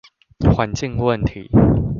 [0.39, 1.51] 環境問題